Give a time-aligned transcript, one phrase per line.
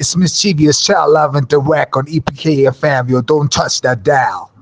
[0.00, 3.10] It's mischievous child love and direct on EPK FM.
[3.10, 4.52] Yo, don't touch that dial.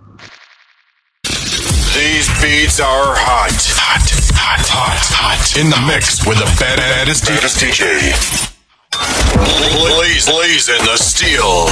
[1.24, 3.52] These beats are hot.
[3.76, 5.60] Hot, hot, hot, hot.
[5.60, 8.55] In the mix with the baddest DJ.
[8.92, 11.66] Blaze, blaze in the steel.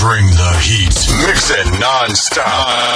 [0.00, 0.96] Bring the heat.
[1.26, 2.46] Mix it non-stop.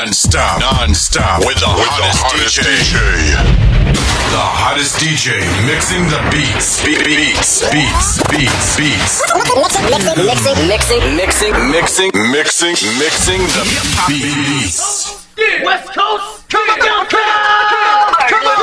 [0.05, 0.61] Non-stop.
[0.61, 1.41] Non-stop.
[1.47, 2.99] With the, with hottest, the hottest DJ.
[4.29, 6.85] The hottest DJ mixing the beats.
[6.85, 7.65] Be- beats.
[7.71, 8.23] Beats.
[8.29, 8.77] Beats.
[8.77, 9.23] Beats.
[9.57, 9.85] Mixing,
[10.69, 11.53] mixing, mixing, Mixing.
[11.71, 12.11] Mixing.
[12.33, 13.65] Mixing mixing the
[14.09, 15.29] beats.
[15.65, 18.59] West Coast, come on, come on, come on.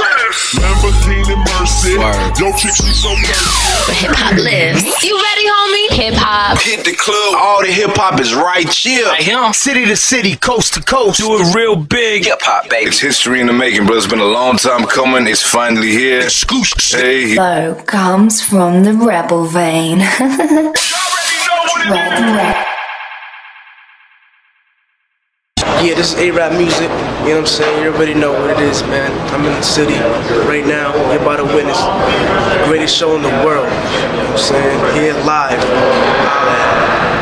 [0.60, 1.94] Lamborghini Mercy.
[1.94, 4.06] Yo, chick, she so thirsty.
[4.06, 4.84] Hip hop lives.
[5.02, 5.98] You ready, homie?
[5.98, 6.60] Hip hop.
[6.62, 7.42] Hit the club.
[7.42, 9.04] All the hip hop is right here.
[9.08, 12.26] Right here, city to city, coast to coast, do it real big.
[12.26, 12.90] Hip hop, baby.
[12.90, 13.98] It's history in the making, bro.
[13.98, 15.26] It's been a long time coming.
[15.26, 16.22] It's finally here.
[16.22, 17.00] Exclusive.
[17.00, 20.00] Hey, Flow comes from the rebel vein.
[21.88, 22.75] Red, red.
[25.86, 26.90] Yeah, this is A-Rap music.
[26.90, 27.84] You know what I'm saying?
[27.84, 29.12] You already know what it is, man.
[29.30, 29.94] I'm in the city
[30.50, 30.96] right now.
[31.12, 33.70] You're about to witness the greatest show in the world.
[33.70, 34.96] You know what I'm saying?
[34.96, 37.15] Here live.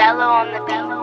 [0.00, 0.99] Bellow on the bellow.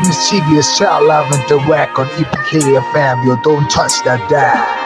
[0.00, 3.24] Mischievous child loving the whack on EPK FM.
[3.26, 4.83] Yo, don't touch that dial.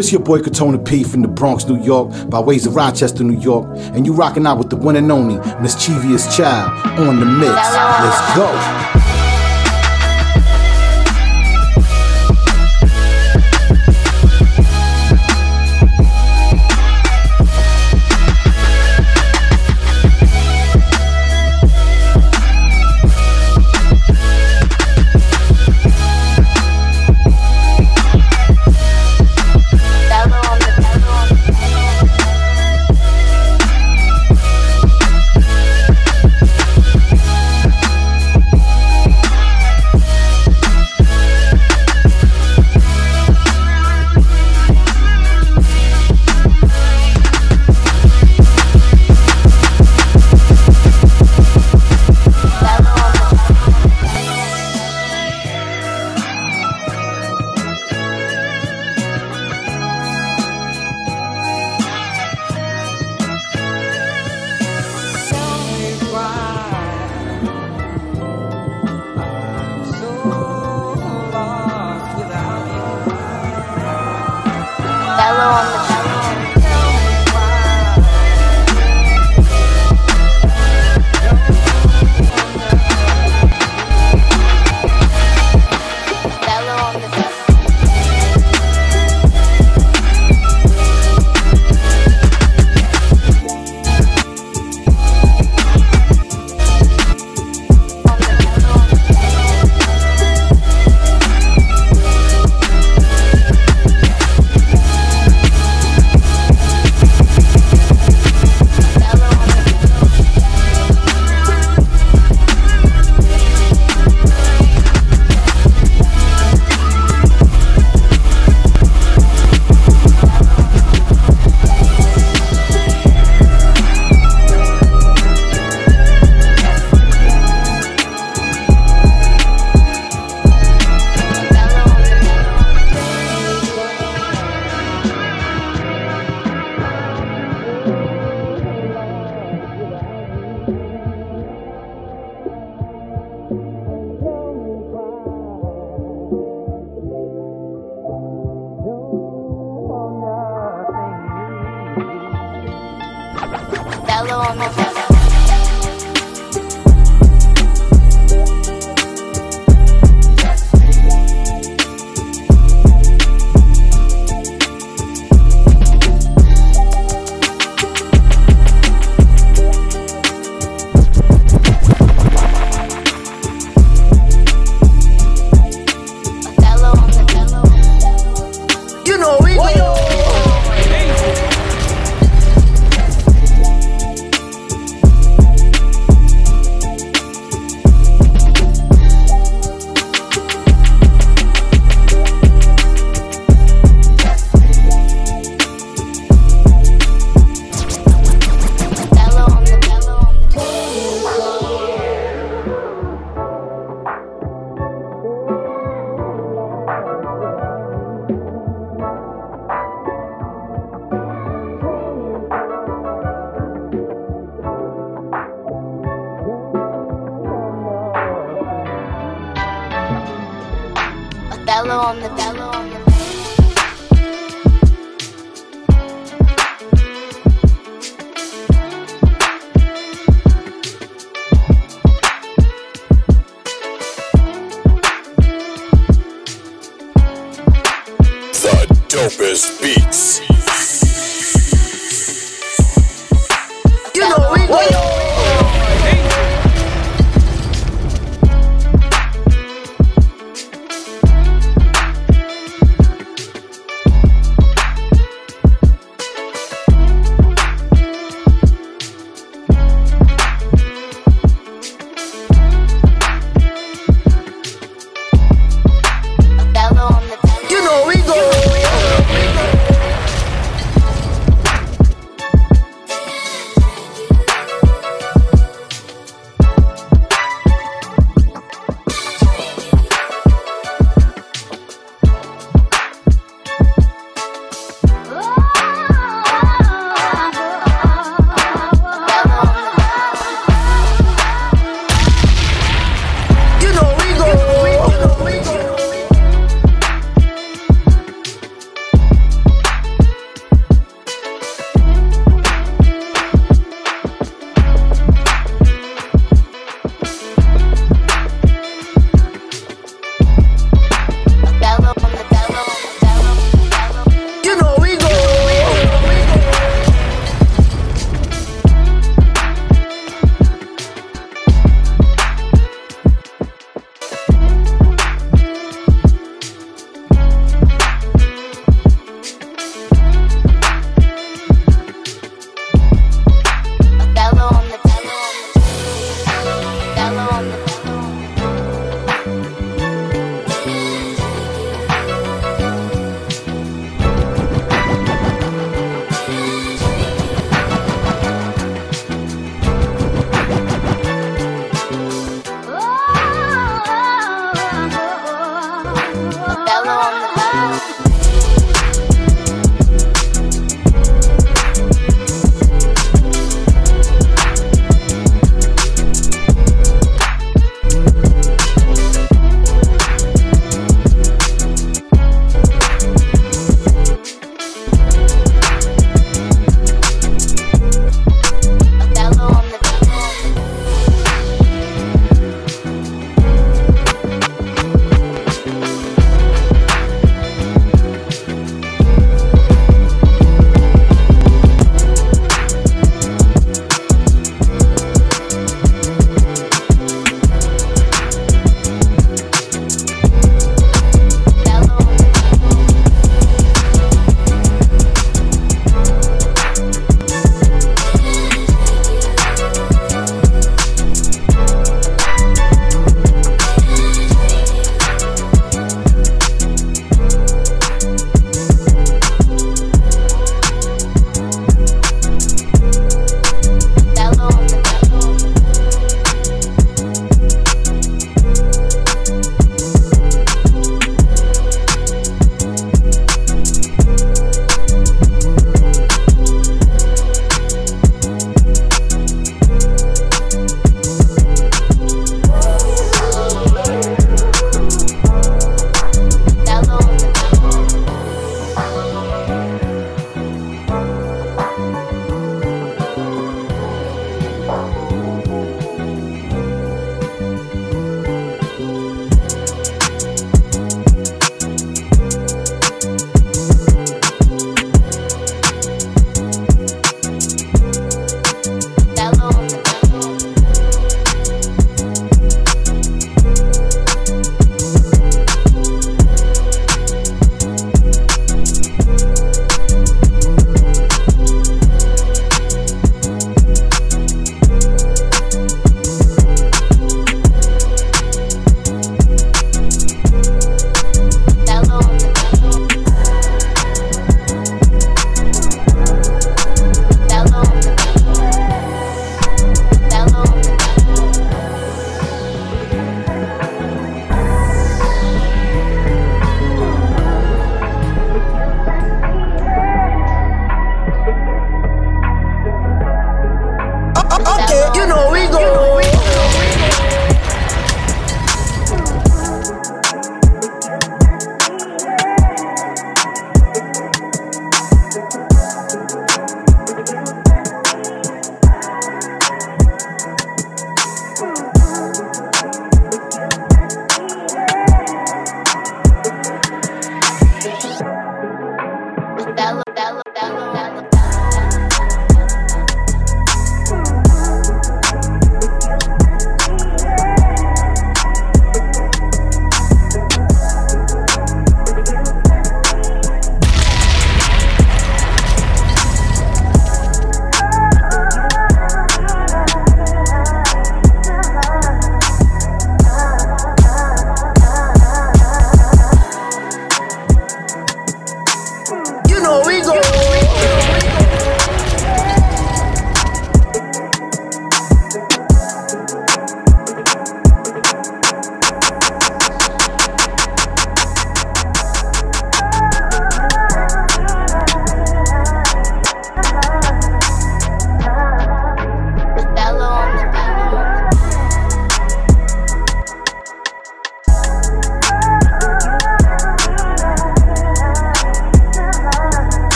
[0.00, 3.38] It's your boy Katona P from the Bronx, New York, by ways of Rochester, New
[3.38, 7.52] York, and you rocking out with the one and only Mischievous Child on the mix.
[7.52, 8.79] Let's go.